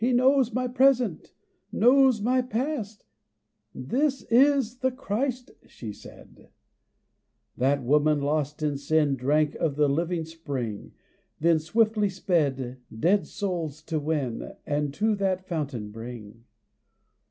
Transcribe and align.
"He 0.03 0.13
knows 0.13 0.51
my 0.51 0.67
present, 0.67 1.31
knows 1.71 2.21
my 2.23 2.41
past; 2.41 3.05
This 3.71 4.23
is 4.31 4.79
the 4.79 4.89
Christ," 4.89 5.51
she 5.67 5.93
said. 5.93 6.49
That 7.55 7.83
woman 7.83 8.19
lost 8.19 8.63
in 8.63 8.77
sin 8.79 9.15
Drank 9.15 9.53
of 9.57 9.75
the 9.75 9.87
living 9.87 10.25
spring, 10.25 10.93
Then 11.39 11.59
swiftly 11.59 12.09
sped 12.09 12.79
dead 12.91 13.27
souls 13.27 13.83
to 13.83 13.99
win, 13.99 14.53
And 14.65 14.91
to 14.95 15.13
that 15.17 15.45
fountain 15.47 15.91
bring. 15.91 16.45